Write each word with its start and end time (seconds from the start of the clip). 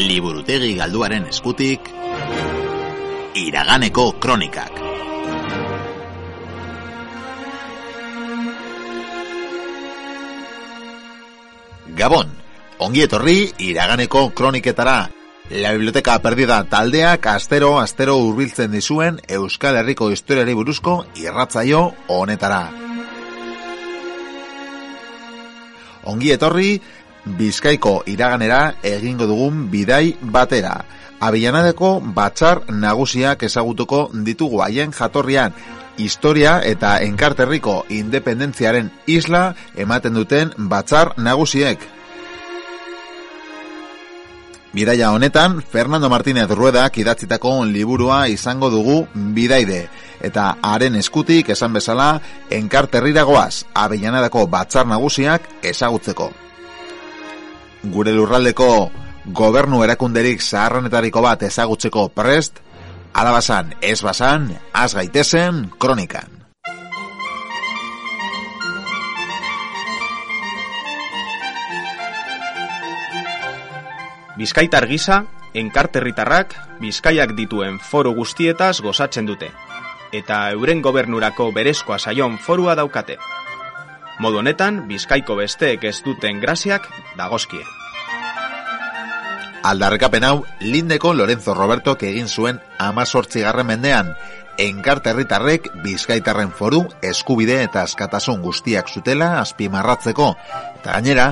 Liburutegi 0.00 0.70
galduaren 0.78 1.26
eskutik 1.28 1.90
Iraganeko 3.36 4.04
kronikak 4.22 4.78
Gabon, 11.98 12.32
ongi 12.80 13.04
etorri 13.04 13.36
Iraganeko 13.66 14.30
kroniketara 14.32 14.96
La 15.50 15.74
Biblioteca 15.76 16.16
Perdida 16.24 16.62
taldeak 16.64 17.26
astero 17.34 17.74
astero 17.82 18.16
hurbiltzen 18.22 18.72
dizuen 18.72 19.20
Euskal 19.28 19.82
Herriko 19.82 20.08
historiari 20.14 20.54
buruzko 20.56 21.02
irratzaio 21.20 21.82
honetara. 22.08 22.62
Ongi 26.08 26.30
etorri 26.32 26.70
Bizkaiko 27.24 28.00
iraganera 28.08 28.76
egingo 28.82 29.26
dugun 29.28 29.68
bidai 29.70 30.16
batera. 30.22 30.80
Abillanadeko 31.20 31.98
batzar 32.16 32.62
nagusiak 32.72 33.42
ezagutuko 33.44 34.08
ditugu 34.24 34.62
haien 34.64 34.92
jatorrian 34.96 35.52
historia 36.00 36.60
eta 36.64 36.96
enkarterriko 37.04 37.84
independentziaren 37.92 38.90
isla 39.06 39.54
ematen 39.76 40.14
duten 40.16 40.52
batzar 40.56 41.12
nagusiek. 41.18 41.78
Bidaia 44.72 45.10
honetan, 45.10 45.62
Fernando 45.66 46.08
Martínez 46.08 46.48
Ruedak 46.48 46.96
idatzitako 47.02 47.64
liburua 47.66 48.28
izango 48.28 48.70
dugu 48.70 49.00
bidaide. 49.34 49.88
Eta 50.22 50.52
haren 50.62 50.94
eskutik 50.94 51.50
esan 51.50 51.74
bezala, 51.74 52.20
enkarterriragoaz, 52.50 53.64
abillanadako 53.74 54.46
batzar 54.46 54.86
nagusiak 54.86 55.50
ezagutzeko 55.72 56.30
gure 57.82 58.12
lurraldeko 58.12 58.90
gobernu 59.36 59.82
erakunderik 59.84 60.42
zaharrenetariko 60.42 61.22
bat 61.24 61.42
ezagutzeko 61.42 62.08
prest, 62.14 62.60
alabasan 63.12 63.74
ez 63.80 64.00
basan, 64.02 64.50
az 64.72 64.94
gaitezen 64.94 65.70
kronikan. 65.78 66.40
Bizkaitar 74.40 74.86
gisa, 74.88 75.24
enkarterritarrak 75.52 76.54
Bizkaiak 76.80 77.34
dituen 77.36 77.76
foru 77.78 78.14
guztietaz 78.16 78.80
gozatzen 78.80 79.26
dute, 79.28 79.50
eta 80.16 80.46
euren 80.54 80.80
gobernurako 80.80 81.50
berezkoa 81.52 81.98
saion 81.98 82.38
forua 82.38 82.74
daukate. 82.74 83.18
Modu 84.20 84.42
honetan, 84.42 84.82
Bizkaiko 84.84 85.38
besteek 85.38 85.84
ez 85.88 86.02
duten 86.04 86.42
graziak 86.42 86.84
dagozkie. 87.16 87.62
Aldarrekapen 89.64 90.24
hau, 90.24 90.42
Lindeko 90.60 91.14
Lorenzo 91.16 91.54
Roberto 91.56 91.94
egin 92.00 92.28
zuen 92.28 92.60
amazortzigarren 92.78 93.66
mendean, 93.68 94.12
enkarterritarrek 94.60 95.70
Bizkaitarren 95.84 96.52
foru 96.52 96.82
eskubide 97.00 97.62
eta 97.64 97.86
askatasun 97.88 98.42
guztiak 98.44 98.92
zutela 98.92 99.38
azpimarratzeko, 99.40 100.28
eta 100.80 100.98
gainera, 100.98 101.26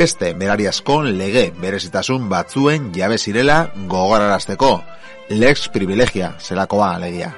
beste 0.00 0.32
berariazko 0.32 1.02
lege 1.04 1.50
berezitasun 1.60 2.28
batzuen 2.32 2.88
jabe 2.96 3.18
zirela 3.18 3.66
gogorarazteko, 3.76 4.72
lex 5.28 5.68
privilegia 5.68 6.34
zelakoa 6.40 6.94
alegia. 6.96 7.34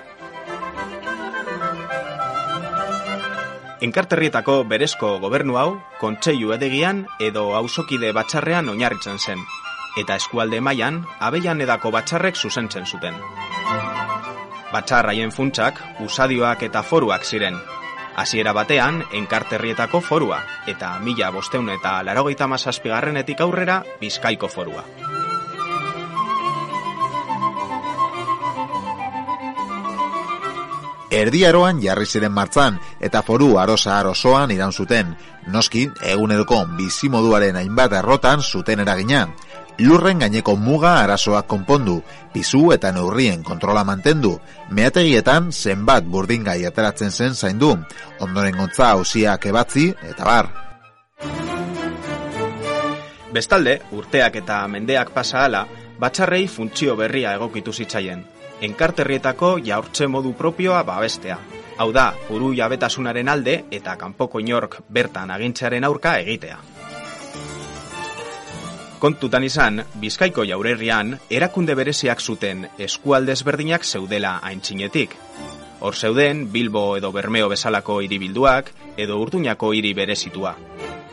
Enkarterrietako 3.82 4.60
berezko 4.70 5.16
gobernu 5.18 5.56
hau, 5.58 5.70
kontseilu 5.98 6.52
edegian 6.54 7.00
edo 7.18 7.48
auzokide 7.58 8.12
batxarrean 8.14 8.70
oinarritzen 8.70 9.18
zen, 9.18 9.42
eta 9.98 10.20
eskualde 10.20 10.60
mailan 10.62 11.00
abeian 11.18 11.60
edako 11.66 11.90
batxarrek 11.90 12.38
zuzentzen 12.38 12.86
zuten. 12.86 13.18
Batxar 14.70 15.10
haien 15.10 15.34
funtsak, 15.34 15.82
usadioak 16.06 16.62
eta 16.70 16.84
foruak 16.86 17.26
ziren. 17.26 17.58
Hasiera 18.14 18.52
batean, 18.54 19.02
enkarterrietako 19.18 20.00
forua, 20.00 20.38
eta 20.70 20.94
mila 21.02 21.32
bosteun 21.34 21.74
eta 21.74 21.98
larogeita 22.06 22.46
mazazpigarrenetik 22.46 23.42
aurrera, 23.42 23.82
bizkaiko 24.00 24.46
forua. 24.52 24.86
Erdiaroan 31.12 31.80
jarri 31.82 32.06
ziren 32.08 32.32
martzan 32.32 32.78
eta 33.00 33.20
foru 33.22 33.58
arosa 33.60 33.98
arosoan 33.98 34.50
iran 34.50 34.72
zuten. 34.72 35.12
Noski, 35.52 35.88
eguneroko 36.14 36.62
bizimoduaren 36.78 37.58
hainbat 37.60 37.98
errotan 38.00 38.40
zuten 38.42 38.80
eragina. 38.80 39.26
Lurren 39.82 40.20
gaineko 40.20 40.54
muga 40.56 40.98
arazoak 41.02 41.46
konpondu, 41.48 42.02
pizu 42.32 42.72
eta 42.74 42.92
neurrien 42.92 43.42
kontrola 43.42 43.84
mantendu, 43.84 44.34
meategietan 44.70 45.50
zenbat 45.52 46.04
burdingai 46.04 46.60
ateratzen 46.68 47.10
zen 47.10 47.34
zaindu, 47.34 47.72
ondoren 48.20 48.58
gontza 48.60 48.92
hausiak 48.92 49.46
ebatzi 49.52 49.88
eta 50.10 50.28
bar. 50.28 50.50
Bestalde, 53.32 53.80
urteak 53.96 54.36
eta 54.44 54.60
mendeak 54.68 55.10
pasa 55.16 55.46
ala, 55.48 55.64
batxarrei 55.98 56.46
funtzio 56.48 56.94
berria 56.96 57.32
egokitu 57.40 57.72
zitzaien 57.72 58.26
enkarterrietako 58.62 59.56
jaurtze 59.64 60.06
modu 60.06 60.32
propioa 60.38 60.82
babestea. 60.86 61.38
Hau 61.78 61.90
da, 61.92 62.12
uru 62.30 62.52
jabetasunaren 62.54 63.28
alde 63.28 63.64
eta 63.70 63.96
kanpoko 63.98 64.40
inork 64.40 64.78
bertan 64.88 65.30
agintzearen 65.34 65.84
aurka 65.84 66.18
egitea. 66.20 66.58
Kontutan 69.02 69.42
izan, 69.42 69.82
Bizkaiko 69.98 70.44
jaurerrian 70.46 71.16
erakunde 71.30 71.74
bereziak 71.74 72.20
zuten 72.22 72.68
eskualdez 72.78 73.40
berdinak 73.42 73.82
zeudela 73.84 74.36
aintzinetik. 74.46 75.16
Hor 75.80 75.96
zeuden 75.96 76.44
Bilbo 76.52 76.84
edo 76.96 77.10
Bermeo 77.10 77.48
bezalako 77.50 77.98
hiribilduak 78.04 78.70
edo 78.96 79.18
Urduñako 79.18 79.72
hiri 79.74 79.90
berezitua. 79.98 80.54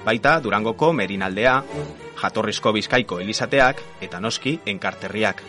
Baita 0.05 0.39
Durangoko 0.39 0.91
Merinaldea, 0.93 1.63
Jatorrizko 2.21 2.75
Bizkaiko 2.77 3.19
Elizateak 3.19 3.81
eta 4.05 4.19
noski 4.19 4.59
Enkarterriak. 4.65 5.41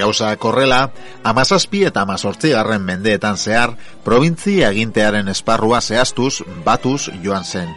Gauza 0.00 0.30
korrela, 0.40 0.92
amazazpi 1.28 1.82
eta 1.84 2.06
amazortzi 2.06 2.54
garren 2.54 2.80
mendeetan 2.88 3.36
zehar, 3.36 3.74
probintzi 4.04 4.62
agintearen 4.64 5.28
esparrua 5.28 5.82
zehaztuz, 5.84 6.40
batuz 6.64 7.10
joan 7.22 7.44
zen. 7.44 7.74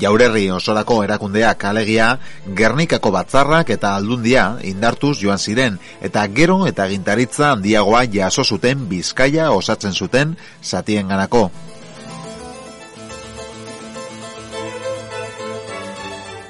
Jaurerri 0.00 0.46
osorako 0.48 1.02
erakundeak 1.04 1.66
alegia, 1.68 2.08
Gernikako 2.56 3.12
batzarrak 3.12 3.74
eta 3.76 3.92
aldundia 3.98 4.46
indartuz 4.64 5.18
joan 5.20 5.38
ziren, 5.38 5.76
eta 6.00 6.24
gero 6.32 6.62
eta 6.70 6.88
gintaritza 6.88 7.50
handiagoa 7.52 8.06
jaso 8.08 8.44
zuten 8.44 8.88
bizkaia 8.88 9.50
osatzen 9.52 9.92
zuten 9.92 10.38
zatien 10.64 11.12
ganako. 11.12 11.50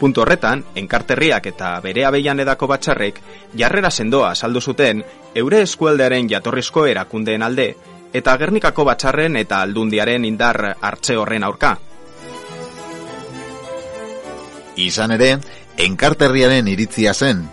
Puntu 0.00 0.23
horretan, 0.23 0.62
enkarterriak 0.81 1.50
eta 1.50 1.75
bere 1.85 2.06
abeian 2.08 2.41
edako 2.41 2.70
batxarrek 2.70 3.19
jarrera 3.61 3.91
sendoa 3.91 4.35
saldu 4.35 4.62
zuten 4.64 5.02
eure 5.37 5.61
eskualdearen 5.67 6.31
jatorrizko 6.31 6.87
erakundeen 6.88 7.44
alde 7.44 7.75
eta 8.17 8.37
gernikako 8.41 8.87
batxarren 8.88 9.37
eta 9.37 9.61
aldundiaren 9.61 10.25
indar 10.25 10.76
hartze 10.81 11.19
horren 11.20 11.44
aurka. 11.44 11.76
Izan 14.81 15.12
ere, 15.19 15.35
enkarterriaren 15.76 16.69
iritzia 16.73 17.12
zen, 17.12 17.44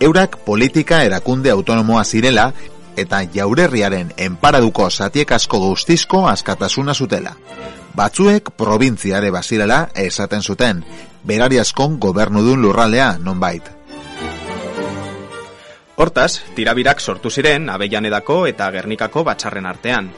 eurak 0.00 0.38
politika 0.46 1.02
erakunde 1.04 1.52
autonomoa 1.52 2.04
zirela 2.04 2.52
eta 2.96 3.20
jaurerriaren 3.34 4.14
enparaduko 4.16 4.88
zatiek 4.90 5.30
asko 5.32 5.60
guztizko 5.68 6.26
askatasuna 6.28 6.94
zutela. 6.94 7.36
Batzuek 7.94 8.50
probintziare 8.56 9.30
bazirela 9.30 9.90
esaten 9.94 10.42
zuten, 10.42 10.84
berari 11.24 11.58
askon 11.58 11.98
gobernu 12.00 12.42
dun 12.42 12.62
lurraldea 12.62 13.18
nonbait. 13.18 13.62
Hortaz, 15.96 16.42
tirabirak 16.56 17.00
sortu 17.00 17.30
ziren 17.30 17.68
abeian 17.70 18.06
edako 18.08 18.46
eta 18.50 18.70
gernikako 18.74 19.22
batxarren 19.28 19.66
artean. 19.66 20.10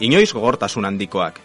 Inoiz 0.00 0.32
gogortasun 0.34 0.84
handikoak. 0.84 1.40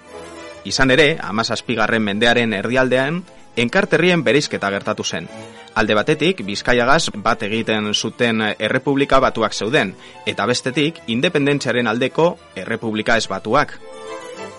Izan 0.65 0.91
ere, 0.91 1.17
amazazpigarren 1.21 2.01
mendearen 2.03 2.53
erdialdean, 2.57 3.21
enkarterrien 3.55 4.23
bereizketa 4.23 4.71
gertatu 4.73 5.03
zen. 5.03 5.29
Alde 5.75 5.95
batetik, 5.95 6.41
Bizkaiagaz 6.47 7.11
bat 7.23 7.43
egiten 7.43 7.93
zuten 7.93 8.41
errepublika 8.41 9.19
batuak 9.19 9.53
zeuden, 9.53 9.93
eta 10.25 10.45
bestetik, 10.45 11.01
independentziaren 11.07 11.87
aldeko 11.87 12.37
errepublika 12.55 13.17
ez 13.17 13.27
batuak. 13.27 13.77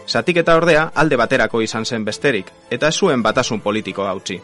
Zatik 0.07 0.37
eta 0.43 0.55
ordea 0.57 0.91
alde 0.95 1.17
baterako 1.17 1.61
izan 1.63 1.85
zen 1.85 2.05
besterik, 2.05 2.53
eta 2.71 2.93
zuen 2.93 3.23
batasun 3.23 3.61
politiko 3.61 4.07
hautsi. 4.07 4.41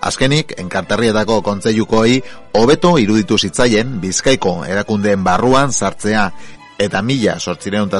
Azkenik, 0.00 0.54
enkarterrietako 0.56 1.42
kontzeiukoi, 1.42 2.22
hobeto 2.56 2.94
iruditu 2.98 3.38
zitzaien 3.38 3.98
bizkaiko 4.00 4.62
erakundeen 4.64 5.24
barruan 5.24 5.72
sartzea, 5.72 6.30
eta 6.78 7.02
mila 7.02 7.38
sortzireun 7.38 7.90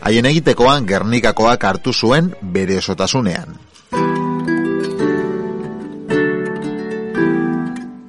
haien 0.00 0.26
egitekoan 0.26 0.86
gernikakoak 0.86 1.64
hartu 1.64 1.92
zuen 1.92 2.34
bere 2.42 2.76
esotasunean. 2.76 3.58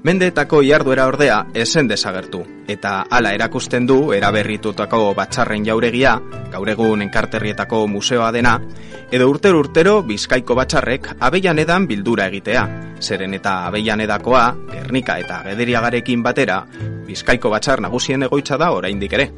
Mendeetako 0.07 0.61
jarduera 0.63 1.03
ordea 1.09 1.37
esen 1.51 1.89
desagertu, 1.89 2.39
eta 2.71 2.91
hala 3.11 3.33
erakusten 3.35 3.83
du 3.89 4.13
eraberritutako 4.15 5.01
batxarren 5.17 5.65
jauregia, 5.67 6.13
gaur 6.53 6.71
egun 6.71 7.03
enkarterrietako 7.03 7.81
museoa 7.91 8.29
dena, 8.31 8.53
edo 9.11 9.27
urtero 9.27 9.59
urtero 9.59 9.97
bizkaiko 10.07 10.55
batxarrek 10.55 11.11
abeian 11.19 11.59
edan 11.59 11.89
bildura 11.91 12.29
egitea, 12.31 12.63
zeren 13.03 13.35
eta 13.35 13.57
abeian 13.67 13.99
edakoa, 14.07 14.45
gernika 14.71 15.19
eta 15.19 15.41
gederiagarekin 15.49 16.23
batera, 16.23 16.61
bizkaiko 17.03 17.51
batxar 17.51 17.83
nagusien 17.83 18.23
egoitza 18.31 18.55
da 18.55 18.71
oraindik 18.79 19.19
ere. 19.19 19.29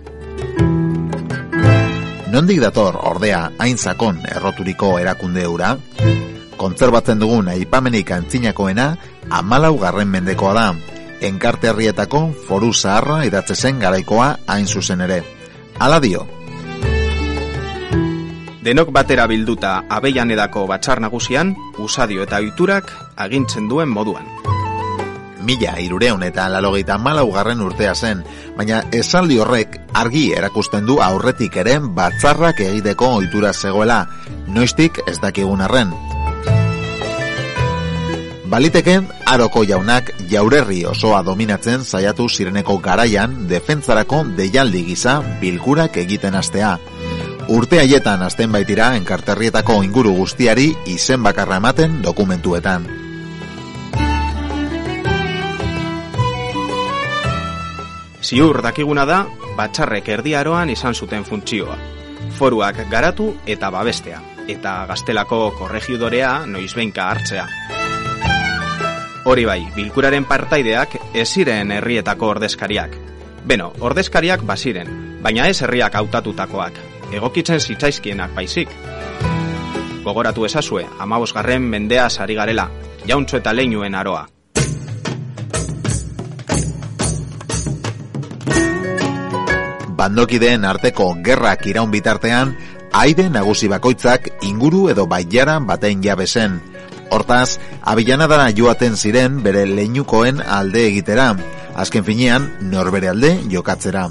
Nondik 2.29 2.61
dator 2.61 3.01
ordea 3.09 3.47
hain 3.57 3.77
sakon 3.81 4.21
erroturiko 4.37 4.99
erakunde 5.01 5.49
eura? 5.49 5.79
Kontzerbatzen 6.59 7.21
dugun 7.21 7.47
aipamenik 7.47 8.09
antzinakoena 8.11 8.89
amalau 9.31 9.77
garren 9.79 10.09
mendekoa 10.11 10.51
da, 10.57 10.65
enkarte 11.23 11.69
herrietako 11.71 12.25
foru 12.49 12.73
zaharra 12.73 13.21
idatze 13.27 13.55
zen 13.55 13.79
garaikoa 13.79 14.33
hain 14.47 14.67
zuzen 14.67 14.99
ere. 15.07 15.21
Ala 15.79 16.01
dio. 16.03 16.25
Denok 18.59 18.91
batera 18.91 19.23
bilduta 19.31 19.85
abeian 19.87 20.35
edako 20.35 20.65
batxar 20.67 20.99
nagusian, 20.99 21.55
usadio 21.79 22.27
eta 22.27 22.41
oiturak 22.43 22.91
agintzen 23.15 23.71
duen 23.71 23.87
moduan. 23.87 24.27
Mila 25.47 25.77
irureun 25.79 26.27
eta 26.27 26.49
lalogeita 26.51 26.99
malau 26.99 27.29
garren 27.31 27.63
urtea 27.63 27.95
zen, 27.95 28.25
baina 28.59 28.83
esaldi 28.91 29.39
horrek 29.39 29.79
argi 29.95 30.27
erakusten 30.35 30.83
du 30.85 30.99
aurretik 30.99 31.55
eren 31.63 31.93
batzarrak 31.95 32.59
egiteko 32.67 33.15
ohitura 33.21 33.55
zegoela, 33.55 34.03
noiztik 34.51 34.99
ez 35.07 35.21
dakigun 35.23 35.63
arren. 35.63 35.95
Baliteke, 38.49 38.95
aroko 39.29 39.61
jaunak 39.61 40.07
jaurerri 40.29 40.79
osoa 40.89 41.19
dominatzen 41.21 41.83
saiatu 41.85 42.25
zireneko 42.29 42.79
garaian 42.81 43.35
defentzarako 43.49 44.23
deialdi 44.39 44.81
gisa 44.87 45.19
bilkurak 45.41 45.99
egiten 46.01 46.33
astea. 46.33 46.71
Urte 47.53 47.77
haietan 47.83 48.23
azten 48.25 48.49
baitira 48.51 48.95
enkarterrietako 48.97 49.83
inguru 49.85 50.15
guztiari 50.17 50.71
izen 50.89 51.21
bakarra 51.21 51.59
ematen 51.61 52.01
dokumentuetan. 52.01 52.89
Ziur 58.25 58.63
dakiguna 58.65 59.05
da, 59.05 59.23
batxarrek 59.57 60.09
erdiaroan 60.17 60.73
izan 60.73 60.97
zuten 60.97 61.21
funtzioa. 61.25 61.77
Foruak 62.37 62.81
garatu 62.89 63.35
eta 63.45 63.69
babestea, 63.69 64.23
eta 64.49 64.79
gaztelako 64.89 65.51
korregidorea 65.61 66.39
noizbeinka 66.49 67.11
hartzea. 67.13 67.45
Hori 69.25 69.43
bai, 69.45 69.59
bilkuraren 69.75 70.23
partaideak 70.23 70.95
ez 71.13 71.27
ziren 71.27 71.73
herrietako 71.75 72.29
ordezkariak. 72.35 72.95
Beno, 73.45 73.73
ordezkariak 73.83 74.45
baziren, 74.47 74.87
baina 75.23 75.47
ez 75.51 75.59
herriak 75.61 75.95
hautatutakoak. 75.99 76.79
Egokitzen 77.11 77.59
zitzaizkienak 77.59 78.31
baizik. 78.35 78.71
Gogoratu 80.05 80.45
ezazue, 80.47 80.85
amabosgarren 80.99 81.61
mendea 81.61 82.09
sari 82.09 82.35
garela, 82.35 82.69
jauntzu 83.05 83.41
eta 83.41 83.53
leinuen 83.53 83.95
aroa. 83.95 84.25
Bandokideen 89.99 90.63
arteko 90.63 91.11
gerrak 91.25 91.65
iraun 91.67 91.91
bitartean, 91.91 92.55
aide 92.95 93.27
nagusi 93.29 93.67
bakoitzak 93.67 94.29
inguru 94.47 94.87
edo 94.93 95.05
baiaran 95.11 95.67
batein 95.67 95.99
jabe 96.01 96.25
zen. 96.25 96.61
Hortaz, 97.09 97.57
abillanadara 97.81 98.49
joaten 98.55 98.95
ziren 98.97 99.41
bere 99.43 99.65
leinukoen 99.65 100.41
alde 100.45 100.85
egitera, 100.87 101.31
azken 101.75 102.05
finean 102.05 102.49
norbere 102.71 103.09
alde 103.09 103.35
jokatzera. 103.49 104.07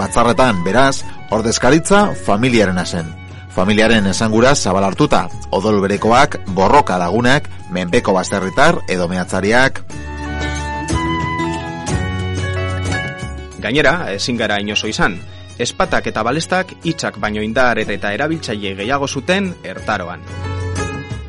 Batzarretan, 0.00 0.62
beraz, 0.64 1.02
ordezkaritza 1.30 2.14
familiaren 2.26 2.78
zen. 2.86 3.10
Familiaren 3.50 4.06
esangura 4.06 4.54
zabal 4.54 4.86
hartuta, 4.86 5.26
odol 5.50 5.80
berekoak, 5.82 6.38
borroka 6.56 6.96
lagunak, 6.98 7.50
menpeko 7.70 8.14
bazterritar 8.16 8.78
edo 8.88 9.08
mehatzariak. 9.08 9.82
Gainera, 13.60 14.14
ezin 14.14 14.38
gara 14.40 14.56
inozo 14.62 14.88
izan, 14.88 15.18
espatak 15.60 16.06
eta 16.08 16.22
balestak 16.24 16.72
hitzak 16.82 17.20
baino 17.20 17.44
indar 17.44 17.82
eta 17.82 18.14
erabiltzaile 18.16 18.72
gehiago 18.80 19.08
zuten 19.08 19.52
ertaroan. 19.74 20.24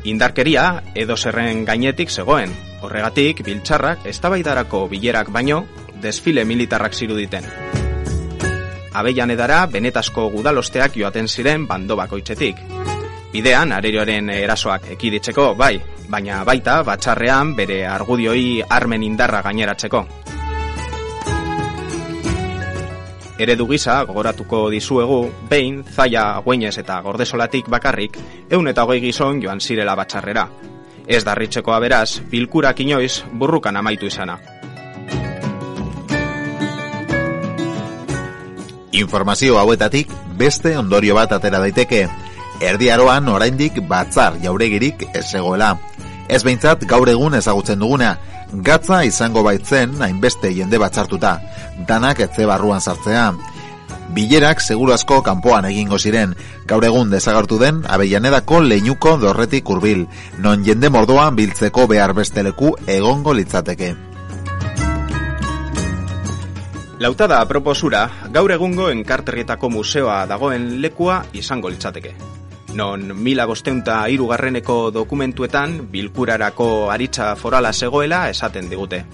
Indarkeria 0.04 0.82
edo 0.98 1.16
zerren 1.16 1.64
gainetik 1.64 2.10
zegoen. 2.10 2.50
Horregatik, 2.82 3.44
biltzarrak 3.46 4.06
eztabaidarako 4.10 4.88
bilerak 4.90 5.30
baino, 5.30 5.62
desfile 6.02 6.44
militarrak 6.44 6.94
ziruditen. 6.94 7.46
Abeian 8.92 9.30
edara, 9.30 9.62
benetazko 9.70 10.26
gudalosteak 10.34 10.98
joaten 10.98 11.28
ziren 11.28 11.68
bando 11.70 11.96
bakoitzetik. 11.96 12.58
Bidean, 13.32 13.72
arerioaren 13.72 14.28
erasoak 14.34 14.90
ekiditzeko, 14.92 15.54
bai, 15.56 15.78
baina 16.10 16.42
baita, 16.44 16.82
batxarrean, 16.84 17.54
bere 17.56 17.86
argudioi 17.86 18.60
armen 18.68 19.06
indarra 19.06 19.40
gaineratzeko. 19.46 20.04
Eredu 23.42 23.64
gisa, 23.66 23.96
gogoratuko 24.06 24.68
dizuegu, 24.70 25.24
behin, 25.50 25.80
zaila, 25.82 26.38
guainez 26.44 26.76
eta 26.78 27.00
gordesolatik 27.02 27.66
bakarrik, 27.72 28.18
eun 28.50 28.70
eta 28.70 28.84
goi 28.86 29.00
gizon 29.02 29.40
joan 29.42 29.58
zirela 29.58 29.96
batxarrera. 29.98 30.44
Ez 31.10 31.24
darritzeko 31.26 31.74
aberaz, 31.74 32.20
bilkurak 32.30 32.84
inoiz 32.84 33.24
burrukan 33.34 33.76
amaitu 33.76 34.06
izana. 34.06 34.38
Informazio 38.92 39.58
hauetatik 39.58 40.12
beste 40.38 40.76
ondorio 40.78 41.16
bat 41.18 41.32
atera 41.34 41.58
daiteke. 41.64 42.04
Erdiaroan 42.62 43.26
oraindik 43.32 43.80
batzar 43.90 44.38
jauregirik 44.44 45.08
ez 45.16 45.26
egoela. 45.34 45.74
Ez 46.28 46.44
behintzat 46.46 46.86
gaur 46.86 47.10
egun 47.10 47.34
ezagutzen 47.34 47.82
duguna, 47.82 48.14
gatza 48.52 49.02
izango 49.08 49.42
baitzen 49.42 49.96
hainbeste 50.04 50.52
jende 50.52 50.78
batzartuta, 50.78 51.38
danak 51.88 52.20
etze 52.20 52.46
barruan 52.46 52.80
sartzea. 52.80 53.32
Bilerak 54.12 54.60
seguru 54.60 54.92
asko 54.92 55.22
kanpoan 55.24 55.64
egingo 55.70 55.98
ziren, 55.98 56.34
gaur 56.68 56.84
egun 56.84 57.10
desagartu 57.10 57.58
den 57.58 57.80
abeianedako 57.88 58.60
leinuko 58.60 59.16
dorretik 59.18 59.68
hurbil, 59.68 60.06
non 60.38 60.64
jende 60.64 60.90
mordoan 60.90 61.36
biltzeko 61.36 61.86
behar 61.88 62.12
besteleku 62.12 62.74
egongo 62.86 63.32
litzateke. 63.32 63.94
Lautada 67.02 67.40
aproposura, 67.40 68.04
gaur 68.30 68.52
egungo 68.52 68.90
enkarterrietako 68.92 69.72
museoa 69.80 70.22
dagoen 70.30 70.68
lekua 70.84 71.22
izango 71.32 71.72
litzateke 71.72 72.14
non 72.74 73.12
mila 73.20 73.46
bosteunta 73.46 74.06
irugarreneko 74.08 74.90
dokumentuetan 74.94 75.76
bilkurarako 75.92 76.90
aritza 76.90 77.34
forala 77.36 77.72
zegoela 77.72 78.28
esaten 78.30 78.70
digute. 78.70 79.04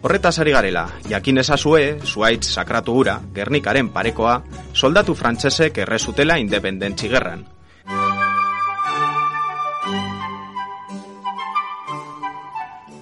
Horretaz 0.00 0.38
ari 0.38 0.52
garela, 0.54 0.84
jakin 1.10 1.40
ezazue, 1.42 1.98
zuaitz 2.06 2.46
sakratu 2.54 2.92
gura, 2.94 3.16
gernikaren 3.34 3.88
parekoa, 3.90 4.36
soldatu 4.72 5.16
frantsesek 5.18 5.80
errezutela 5.82 6.36
independentzi 6.38 7.10
gerran. 7.10 7.42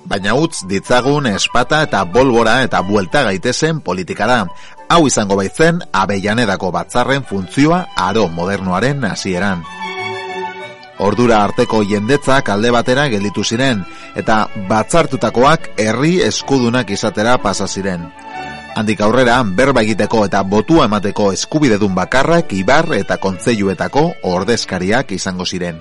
Baina 0.08 0.32
utz 0.40 0.62
ditzagun 0.70 1.28
espata 1.34 1.82
eta 1.84 2.04
bolbora 2.08 2.62
eta 2.64 2.80
buelta 2.80 3.26
gaitezen 3.28 3.82
politika 3.84 4.24
da, 4.30 4.42
hau 4.88 5.02
izango 5.10 5.36
baitzen 5.36 5.82
abeianedako 5.92 6.72
batzarren 6.72 7.28
funtzioa 7.28 7.84
aro 8.08 8.24
modernoaren 8.32 9.04
hasieran. 9.04 9.66
Ordura 10.98 11.42
arteko 11.44 11.82
jendetzak 11.84 12.48
alde 12.48 12.70
batera 12.72 13.08
gelditu 13.12 13.44
ziren 13.44 13.82
eta 14.16 14.46
batzartutakoak 14.68 15.72
herri 15.76 16.20
eskudunak 16.24 16.90
izatera 16.90 17.36
pasa 17.38 17.68
ziren. 17.68 18.06
Handik 18.76 19.00
aurrera, 19.00 19.38
berba 19.58 19.80
egiteko 19.86 20.24
eta 20.26 20.42
botua 20.44 20.84
emateko 20.84 21.30
eskubidedun 21.32 21.94
bakarrak 21.96 22.52
ibar 22.52 22.90
eta 22.96 23.16
kontzeiuetako 23.16 24.02
ordezkariak 24.32 25.12
izango 25.16 25.46
ziren. 25.46 25.80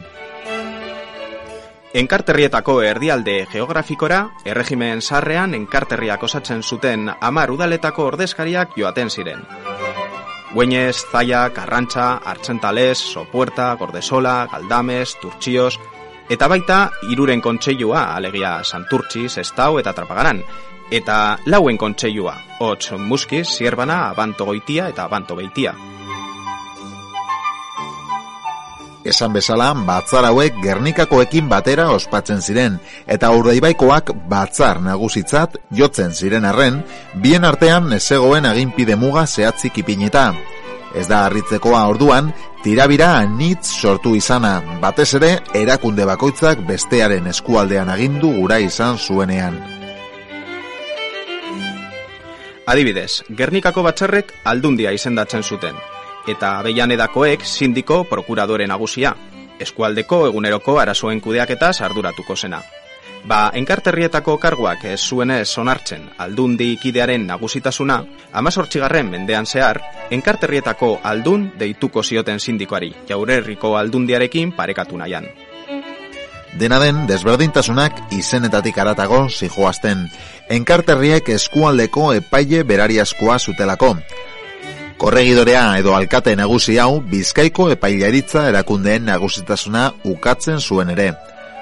Enkarterrietako 1.96 2.82
erdialde 2.84 3.36
geografikora, 3.52 4.18
erregimen 4.44 5.02
sarrean 5.02 5.54
enkarterriak 5.56 6.24
osatzen 6.28 6.64
zuten 6.64 7.08
amar 7.22 7.52
udaletako 7.56 8.10
ordezkariak 8.12 8.76
joaten 8.76 9.10
ziren. 9.10 9.46
Güeñez, 10.56 11.06
Zaia, 11.12 11.50
Karrantza, 11.50 12.16
Artzentales, 12.16 12.98
Sopuerta, 12.98 13.74
Gordesola, 13.74 14.48
Galdames, 14.50 15.18
Turtxios, 15.20 15.78
eta 16.30 16.48
baita 16.48 16.78
iruren 17.12 17.42
kontseilua, 17.44 18.16
alegia 18.16 18.64
Santurtzi, 18.64 19.26
Estau 19.28 19.82
eta 19.82 19.92
Trapagaran, 19.92 20.40
eta 20.96 21.18
lauen 21.46 21.76
kontseilua, 21.76 22.38
hotz 22.64 22.94
muskiz, 22.96 23.50
zierbana, 23.58 24.06
abanto 24.14 24.48
goitia 24.48 24.88
eta 24.88 25.04
abanto 25.04 25.36
beitia. 25.36 25.76
Esan 29.06 29.36
bezala, 29.38 29.68
batzar 29.86 30.26
hauek 30.26 30.56
Gernikakoekin 30.64 31.46
batera 31.46 31.92
ospatzen 31.94 32.42
ziren, 32.42 32.80
eta 33.06 33.30
urdaibaikoak 33.38 34.10
batzar 34.32 34.82
nagusitzat 34.82 35.60
jotzen 35.78 36.16
ziren 36.18 36.48
arren, 36.50 36.82
bien 37.22 37.46
artean 37.46 37.94
ezegoen 37.94 38.50
aginpide 38.50 38.98
muga 38.98 39.28
zehatzik 39.28 39.78
ipinita. 39.84 40.32
Ez 40.98 41.06
da 41.06 41.22
harritzekoa 41.28 41.84
orduan, 41.92 42.34
tirabira 42.64 43.12
anitz 43.20 43.68
sortu 43.78 44.16
izana, 44.18 44.58
batez 44.82 45.12
ere 45.20 45.32
erakunde 45.54 46.10
bakoitzak 46.10 46.66
bestearen 46.66 47.28
eskualdean 47.30 47.94
agindu 47.94 48.34
gura 48.40 48.58
izan 48.64 48.98
zuenean. 48.98 49.60
Adibidez, 52.66 53.22
Gernikako 53.30 53.84
batzarrek 53.86 54.34
aldundia 54.50 54.96
izendatzen 54.98 55.46
zuten, 55.46 55.78
eta 56.28 56.60
abeianedakoek 56.60 57.46
sindiko 57.46 58.04
prokuradore 58.10 58.68
nagusia, 58.68 59.16
eskualdeko 59.60 60.26
eguneroko 60.28 60.80
arazoen 60.80 61.22
kudeaketa 61.22 61.74
sarduratuko 61.74 62.36
zena. 62.36 62.62
Ba, 63.26 63.50
enkarterrietako 63.58 64.36
karguak 64.38 64.84
ez 64.86 65.00
zuenez 65.02 65.58
onartzen 65.58 66.04
aldundi 66.22 66.68
ikidearen 66.76 67.26
nagusitasuna, 67.26 68.04
amazortxigarren 68.38 69.10
mendean 69.10 69.50
zehar, 69.50 69.82
enkarterrietako 70.14 71.00
aldun 71.04 71.48
deituko 71.58 72.04
zioten 72.04 72.40
sindikoari, 72.40 72.94
jaurerriko 73.10 73.78
aldundiarekin 73.78 74.54
parekatu 74.54 75.02
nahian. 75.02 75.26
Dena 76.56 76.78
den, 76.80 77.02
desberdintasunak 77.10 78.14
izenetatik 78.16 78.78
aratago 78.80 79.26
zijoazten. 79.28 80.06
Enkarterriek 80.48 81.34
eskualdeko 81.34 82.14
epaile 82.16 82.62
berariaskoa 82.64 83.40
zutelako. 83.40 83.96
Korregidorea 85.06 85.76
edo 85.78 85.92
alkate 85.94 86.32
nagusi 86.34 86.80
hau, 86.82 86.96
bizkaiko 87.06 87.68
epailearitza 87.70 88.48
erakundeen 88.50 89.04
nagusitasuna 89.06 89.84
ukatzen 90.10 90.58
zuen 90.58 90.90
ere. 90.90 91.12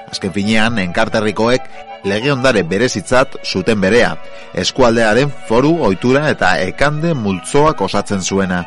Azken 0.08 0.32
finean, 0.32 0.78
enkarterrikoek 0.80 1.66
lege 2.08 2.32
ondare 2.32 2.62
berezitzat 2.64 3.36
zuten 3.44 3.82
berea, 3.84 4.14
eskualdearen 4.64 5.34
foru, 5.50 5.74
ohitura 5.90 6.30
eta 6.32 6.54
ekande 6.70 7.12
multzoak 7.26 7.84
osatzen 7.84 8.24
zuena. 8.24 8.62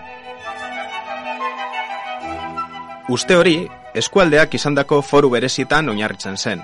Uste 3.09 3.41
hori, 3.41 3.57
eskualdeak 3.97 4.61
izandako 4.61 5.01
foru 5.01 5.33
berezietan 5.39 5.89
oinarritzen 5.89 6.37
zen, 6.37 6.61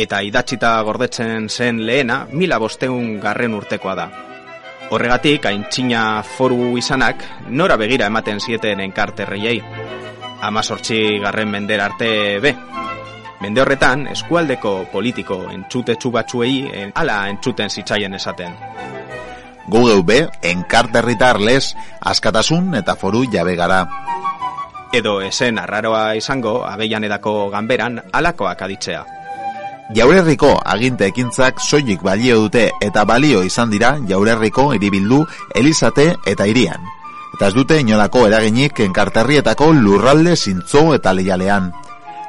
eta 0.00 0.24
idatzita 0.24 0.72
gordetzen 0.88 1.52
zen 1.52 1.84
lehena 1.84 2.22
mila 2.32 2.56
bosteun 2.64 3.18
garren 3.20 3.60
urtekoa 3.60 4.00
da. 4.00 4.10
Horregatik, 4.90 5.46
aintzina 5.46 6.22
foru 6.26 6.76
izanak, 6.78 7.22
nora 7.48 7.76
begira 7.78 8.08
ematen 8.10 8.40
zieten 8.40 8.80
enkarterreiei. 8.82 9.60
Amazortzi 10.42 11.20
garren 11.22 11.50
mender 11.50 11.80
arte 11.80 12.40
be. 12.42 12.54
Mende 13.40 13.62
horretan, 13.62 14.06
eskualdeko 14.12 14.86
politiko 14.92 15.44
entzute 15.52 15.96
batzuei 16.12 16.90
ala 16.94 17.28
entzuten 17.28 17.70
zitzaien 17.70 18.14
esaten. 18.14 18.56
Google 19.68 20.02
be, 20.02 20.28
enkarterritar 20.42 21.40
les, 21.40 21.76
askatasun 22.00 22.74
eta 22.74 22.96
foru 22.96 23.24
jabe 23.30 23.54
gara 23.54 23.86
edo 24.92 25.20
esen 25.22 25.58
arraroa 25.58 26.16
izango 26.18 26.64
abeian 26.66 27.04
edako 27.04 27.48
ganberan 27.50 28.00
alakoak 28.12 28.62
aditzea. 28.66 29.04
Jaurerriko 29.90 30.52
aginte 30.70 31.08
ekintzak 31.10 31.58
soilik 31.58 32.02
balio 32.06 32.36
dute 32.44 32.68
eta 32.86 33.02
balio 33.04 33.40
izan 33.42 33.72
dira 33.72 33.96
jaurerriko 34.06 34.68
iribildu 34.76 35.24
Elizate 35.58 36.12
eta 36.30 36.46
Irian. 36.46 36.84
Eta 37.34 37.48
ez 37.48 37.54
dute 37.56 37.80
inolako 37.82 38.22
eraginik 38.28 38.78
enkarterrietako 38.86 39.72
lurralde 39.74 40.36
zintzo 40.36 40.84
eta 40.94 41.10
leialean. 41.12 41.72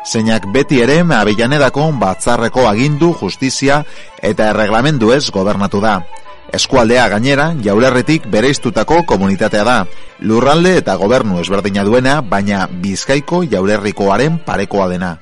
Zeinak 0.10 0.50
beti 0.50 0.82
ere 0.82 1.04
abeianedako 1.06 1.92
batzarreko 2.02 2.68
agindu, 2.68 3.14
justizia 3.22 3.84
eta 4.18 4.50
erreglamendu 4.50 5.14
ez 5.14 5.30
gobernatu 5.30 5.82
da. 5.82 6.00
Eskualdea 6.52 7.08
gainera, 7.14 7.52
jaurerretik 7.62 8.26
bereiztutako 8.26 9.04
komunitatea 9.06 9.64
da. 9.64 9.86
Lurralde 10.20 10.78
eta 10.82 10.96
gobernu 10.96 11.40
ezberdina 11.40 11.86
duena, 11.86 12.22
baina 12.22 12.66
bizkaiko 12.68 13.46
jaurerrikoaren 13.46 14.42
parekoa 14.46 14.90
dena. 14.90 15.20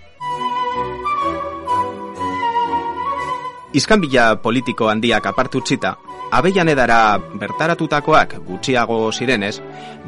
Izkanbila 3.73 4.39
politiko 4.41 4.87
handiak 4.89 5.27
apartu 5.29 5.61
txita, 5.61 5.91
abeian 6.33 6.69
edara 6.71 7.19
bertaratutakoak 7.41 8.39
gutxiago 8.47 8.97
zirenez, 9.11 9.59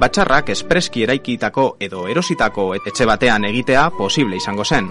batxarrak 0.01 0.49
espreski 0.49 1.03
eraikitako 1.05 1.75
edo 1.79 2.07
erositako 2.09 2.71
etxe 2.79 3.05
batean 3.05 3.45
egitea 3.51 3.89
posible 3.97 4.41
izango 4.41 4.65
zen. 4.65 4.89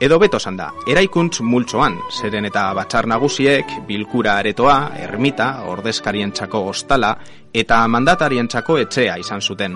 Edo 0.00 0.18
beto 0.18 0.38
da, 0.56 0.68
eraikuntz 0.86 1.40
multzoan, 1.40 1.96
zeren 2.20 2.44
eta 2.44 2.72
batxar 2.74 3.06
nagusiek, 3.06 3.66
bilkura 3.86 4.36
aretoa, 4.38 4.92
ermita, 4.94 5.64
ordezkarientzako 5.66 6.60
ostala 6.68 7.16
eta 7.52 7.80
mandatarientzako 7.88 8.78
etxea 8.78 9.16
izan 9.18 9.40
zuten. 9.40 9.74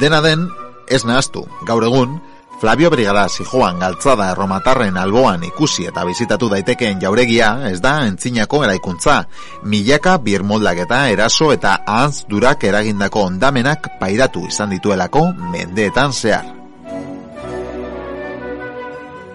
Dena 0.00 0.20
den, 0.20 0.48
ez 0.88 1.04
nahaztu, 1.04 1.46
gaur 1.64 1.84
egun, 1.84 2.20
Flavio 2.60 2.90
Brigada 2.90 3.28
zijoan 3.28 3.78
galtzada 3.78 4.30
erromatarren 4.32 4.96
alboan 4.96 5.44
ikusi 5.44 5.86
eta 5.90 6.04
bizitatu 6.08 6.48
daitekeen 6.48 7.00
jauregia 7.02 7.68
ez 7.70 7.80
da 7.84 7.94
entzinako 8.06 8.64
eraikuntza. 8.64 9.24
Milaka 9.62 10.16
birmoldak 10.18 10.84
eta 10.86 11.04
eraso 11.10 11.52
eta 11.52 11.78
ahantz 11.86 12.24
durak 12.28 12.64
eragindako 12.64 13.26
ondamenak 13.30 13.98
pairatu 14.00 14.46
izan 14.48 14.70
dituelako 14.76 15.26
mendeetan 15.52 16.12
zehar 16.12 16.52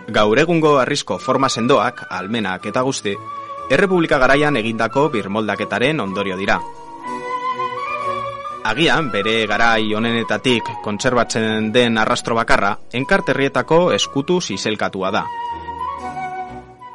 gaur 0.10 0.40
egungo 0.42 0.80
arrisko 0.82 1.20
forma 1.22 1.50
sendoak, 1.50 2.08
almenak 2.10 2.66
eta 2.66 2.82
guzti, 2.82 3.14
Errepublika 3.70 4.18
garaian 4.18 4.58
egindako 4.58 5.10
birmoldaketaren 5.14 6.00
ondorio 6.02 6.38
dira. 6.38 6.58
Agian, 8.64 9.08
bere 9.12 9.46
garai 9.48 9.94
honenetatik 9.96 10.68
kontserbatzen 10.84 11.72
den 11.72 11.98
arrastro 11.98 12.36
bakarra, 12.36 12.74
enkarterrietako 12.92 13.94
eskutu 13.96 14.42
zizelkatua 14.42 15.12
da. 15.16 15.24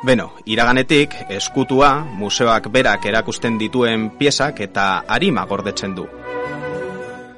Beno, 0.04 0.34
iraganetik, 0.44 1.16
eskutua, 1.32 2.04
museoak 2.20 2.68
berak 2.68 3.06
erakusten 3.08 3.56
dituen 3.56 4.10
piezak 4.18 4.60
eta 4.60 5.04
harima 5.08 5.46
gordetzen 5.48 5.94
du. 5.96 6.04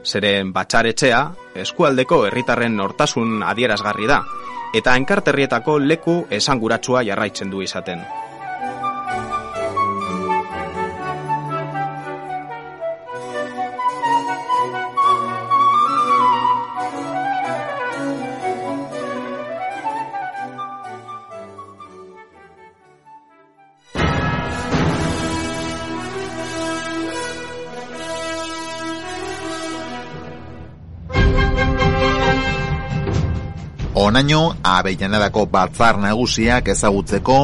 Zeren 0.02 0.50
batxaretxea, 0.52 1.22
eskualdeko 1.62 2.24
herritarren 2.26 2.74
nortasun 2.76 3.44
adierazgarri 3.46 4.10
da, 4.10 4.24
eta 4.74 4.96
enkarterrietako 4.98 5.78
leku 5.78 6.24
esanguratsua 6.30 7.06
jarraitzen 7.06 7.50
du 7.50 7.62
izaten. 7.62 8.02
Onaino, 34.06 34.54
abeianadako 34.62 35.48
batzar 35.50 35.96
nagusiak 35.98 36.68
ezagutzeko 36.70 37.38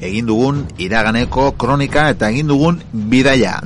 egin 0.00 0.28
dugun 0.30 0.62
iraganeko 0.80 1.50
kronika 1.60 2.06
eta 2.14 2.30
egin 2.32 2.48
dugun 2.48 2.78
bidaia. 3.10 3.58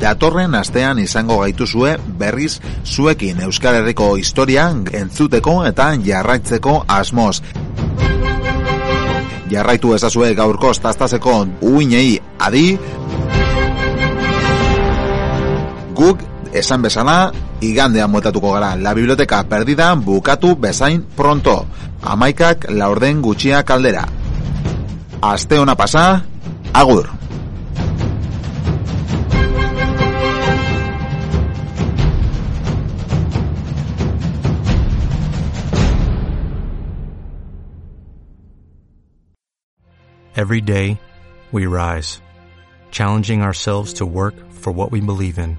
Datorren 0.00 0.56
astean 0.56 1.02
izango 1.02 1.42
gaituzue 1.42 1.98
berriz 2.22 2.54
zuekin 2.86 3.42
Euskal 3.44 3.82
Herriko 3.82 4.14
historia 4.16 4.70
entzuteko 5.02 5.58
eta 5.68 5.92
jarraitzeko 6.08 6.84
asmoz. 6.88 7.42
jarraitu 9.50 9.94
ezazue 9.96 10.32
gaurko 10.38 10.70
tastazeko 10.82 11.32
uinei 11.60 12.20
adi 12.38 12.78
guk 16.00 16.29
esan 16.52 16.82
bezala 16.82 17.32
igandean 17.60 18.10
motatuko 18.10 18.54
gara. 18.54 18.76
La 18.76 18.94
biblioteka 18.94 19.44
perdida 19.48 19.94
bukatu 19.94 20.56
bezain 20.56 21.02
pronto. 21.16 21.66
Amaikak 22.02 22.70
laurden 22.70 23.20
gutxia 23.22 23.62
kaldera 23.62 24.20
aste 25.22 25.58
ona 25.58 25.74
pasa 25.74 26.24
agur. 26.74 27.08
Every 40.36 40.62
day, 40.62 40.98
we 41.52 41.66
rise, 41.66 42.22
challenging 42.90 43.42
ourselves 43.42 43.92
to 43.94 44.06
work 44.06 44.34
for 44.52 44.72
what 44.72 44.90
we 44.90 45.00
believe 45.00 45.38
in. 45.38 45.58